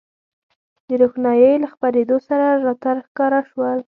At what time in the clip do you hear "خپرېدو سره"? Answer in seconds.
1.73-2.45